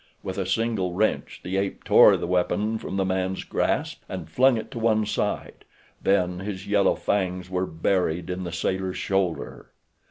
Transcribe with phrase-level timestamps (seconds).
[0.23, 4.57] With a single wrench the ape tore the weapon from the man's grasp and flung
[4.57, 5.63] it to one side,
[6.01, 9.67] then his yellow fangs were buried in the sailor's shoulder.